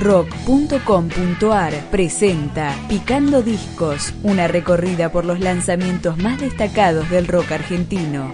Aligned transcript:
rock.com.ar 0.00 1.90
presenta 1.90 2.74
Picando 2.88 3.42
Discos, 3.42 4.14
una 4.22 4.48
recorrida 4.48 5.12
por 5.12 5.24
los 5.24 5.40
lanzamientos 5.40 6.16
más 6.18 6.40
destacados 6.40 7.08
del 7.10 7.28
rock 7.28 7.52
argentino. 7.52 8.32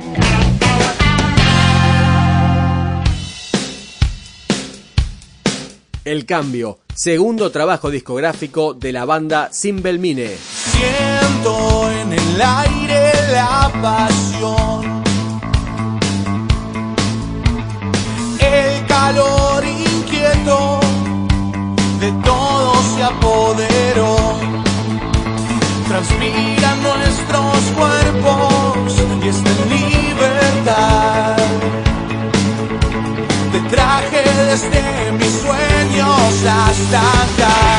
El 6.05 6.25
Cambio, 6.25 6.79
segundo 6.95 7.51
trabajo 7.51 7.91
discográfico 7.91 8.75
de 8.75 8.93
la 8.93 9.05
banda 9.05 9.49
Sin 9.51 9.83
Belmine. 9.83 10.37
Siento 10.37 11.91
en 11.91 12.13
el 12.13 12.41
aire 12.41 13.11
la 13.33 13.73
pasión, 13.83 14.96
Transpiran 25.97 26.83
nuestros 26.83 27.57
cuerpos 27.75 29.01
y 29.25 29.29
está 29.29 29.51
en 29.51 29.69
libertad. 29.71 31.37
Te 33.51 33.61
traje 33.75 34.23
desde 34.47 35.13
mis 35.13 35.33
sueños 35.41 36.45
hasta 36.45 37.01
acá. 37.01 37.76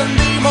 Sunday 0.00 0.38
morning. 0.38 0.49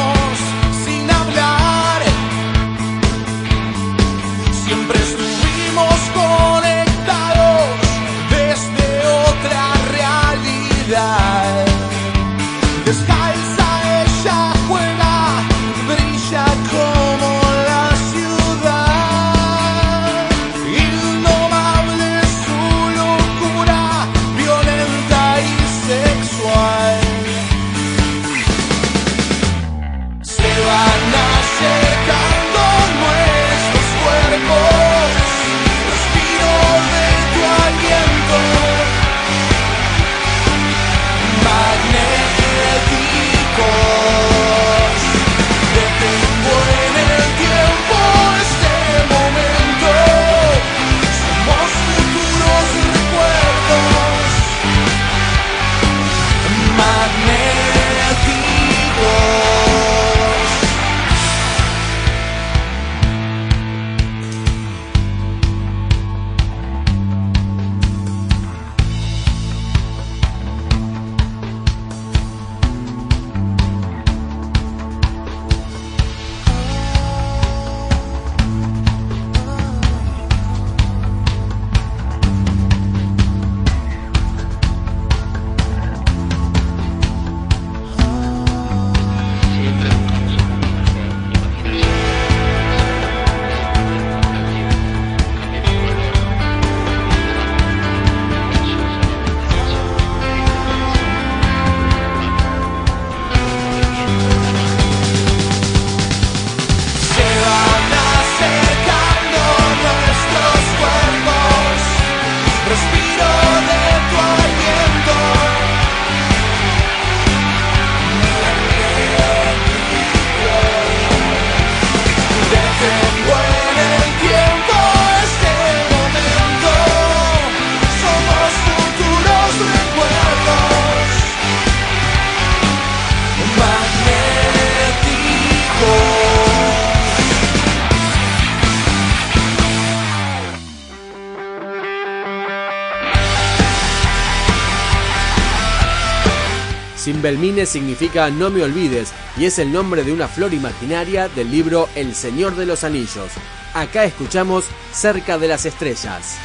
Sin 147.00 147.22
Belmine 147.22 147.66
significa 147.66 148.30
no 148.30 148.50
me 148.50 148.62
olvides 148.62 149.14
y 149.38 149.46
es 149.46 149.58
el 149.58 149.72
nombre 149.72 150.04
de 150.04 150.12
una 150.12 150.28
flor 150.28 150.54
imaginaria 150.54 151.30
del 151.30 151.50
libro 151.50 151.88
El 151.96 152.14
Señor 152.14 152.58
de 152.58 152.66
los 152.66 152.84
Anillos. 152.84 153.32
Acá 153.74 154.04
escuchamos 154.04 154.66
Cerca 154.92 155.38
de 155.38 155.48
las 155.48 155.66
Estrellas. 155.66 156.36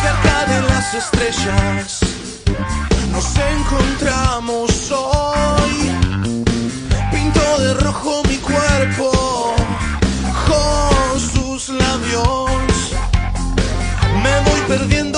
cerca 0.00 0.46
de 0.46 0.68
las 0.68 0.94
estrellas 0.94 2.00
nos 3.10 3.36
encontramos 3.36 4.92
hoy. 4.92 5.90
Pinto 7.10 7.58
de 7.58 7.74
rojo 7.74 8.22
mi 8.28 8.36
cuerpo 8.36 9.56
con 10.46 11.20
sus 11.20 11.68
labios. 11.70 12.92
Me 14.22 14.50
voy 14.50 14.60
perdiendo 14.68 15.11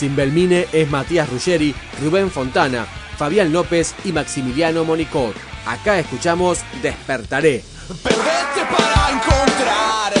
Simbelmine 0.00 0.66
es 0.72 0.90
Matías 0.90 1.28
Ruggeri, 1.28 1.74
Rubén 2.02 2.30
Fontana, 2.30 2.86
Fabián 3.18 3.52
López 3.52 3.94
y 4.02 4.12
Maximiliano 4.12 4.82
Monicot. 4.82 5.34
Acá 5.66 5.98
escuchamos 5.98 6.60
Despertaré. 6.80 7.62
Para 8.02 9.10
encontrar. 9.10 10.14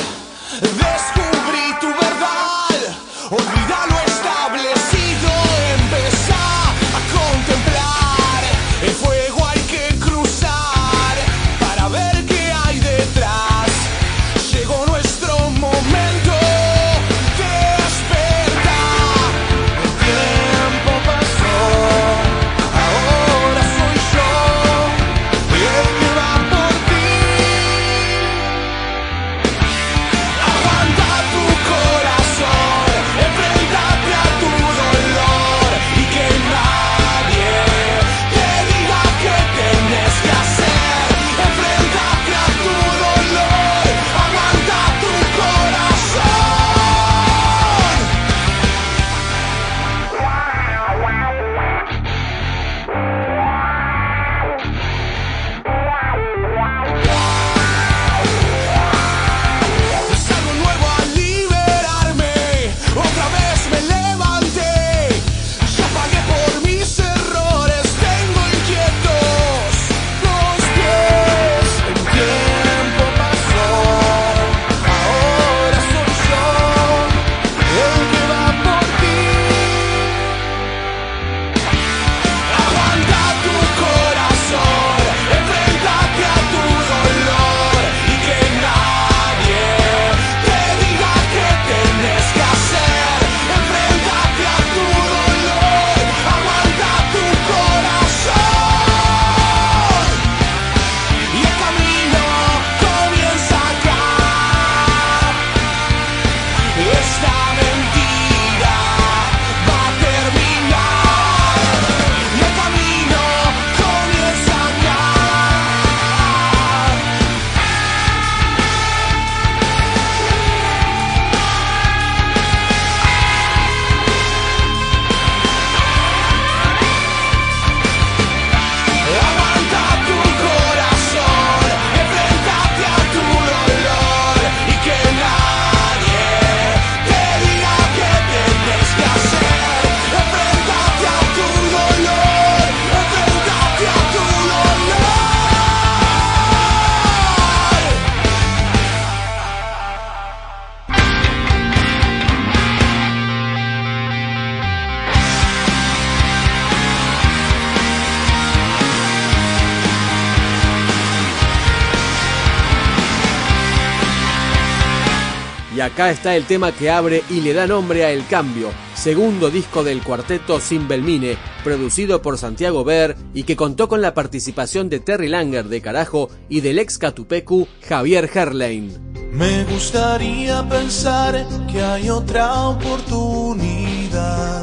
Y 165.80 165.82
acá 165.82 166.10
está 166.10 166.36
el 166.36 166.44
tema 166.44 166.72
que 166.72 166.90
abre 166.90 167.24
y 167.30 167.40
le 167.40 167.54
da 167.54 167.66
nombre 167.66 168.04
a 168.04 168.10
El 168.10 168.26
Cambio, 168.26 168.68
segundo 168.94 169.48
disco 169.48 169.82
del 169.82 170.02
cuarteto 170.02 170.60
Sin 170.60 170.86
Belmine, 170.88 171.38
producido 171.64 172.20
por 172.20 172.36
Santiago 172.36 172.84
Ver 172.84 173.16
y 173.32 173.44
que 173.44 173.56
contó 173.56 173.88
con 173.88 174.02
la 174.02 174.12
participación 174.12 174.90
de 174.90 175.00
Terry 175.00 175.28
Langer 175.28 175.70
de 175.70 175.80
Carajo 175.80 176.28
y 176.50 176.60
del 176.60 176.80
ex 176.80 176.98
Catupecu 176.98 177.66
Javier 177.88 178.30
Herlein. 178.30 178.92
Me 179.32 179.64
gustaría 179.64 180.68
pensar 180.68 181.46
que 181.72 181.80
hay 181.80 182.10
otra 182.10 182.68
oportunidad. 182.68 184.62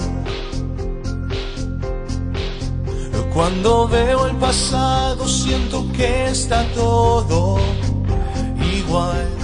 Cuando 3.33 3.87
veo 3.87 4.27
el 4.27 4.35
pasado 4.35 5.27
siento 5.27 5.91
que 5.93 6.27
está 6.27 6.63
todo 6.75 7.57
igual. 8.71 9.36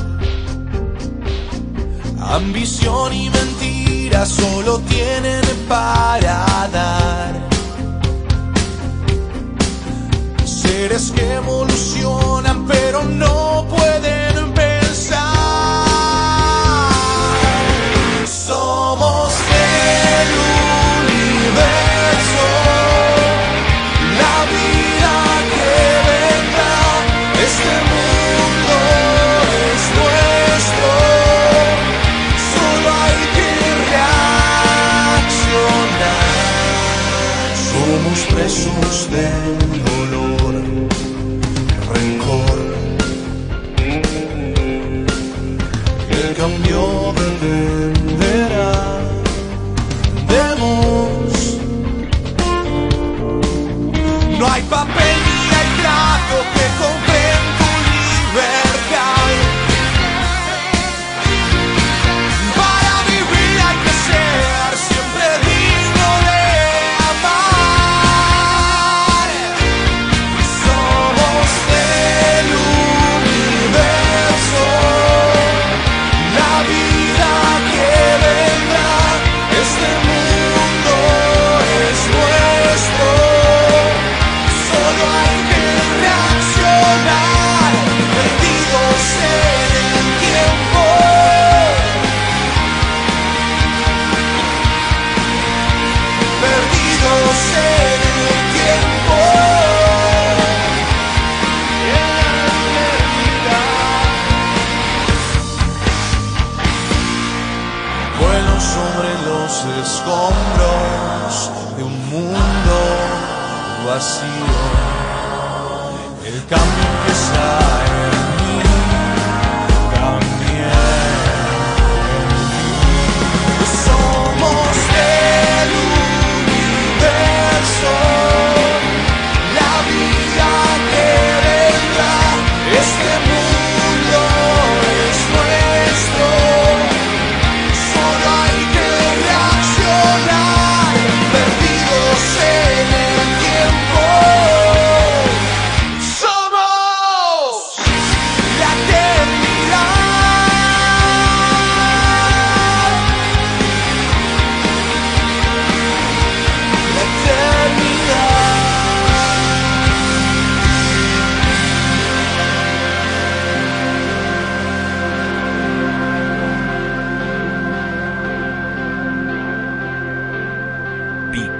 Ambición 2.33 3.13
y 3.13 3.29
mentira 3.29 4.25
solo 4.25 4.79
tienen 4.89 5.43
para 5.67 6.67
dar. 6.71 7.47
Seres 10.43 11.13
que 11.15 11.33
evolucionan 11.35 12.65
pero 12.65 13.03
no 13.03 13.67
pueden 13.69 14.32